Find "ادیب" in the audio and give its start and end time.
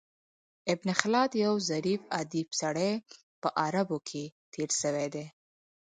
2.19-2.47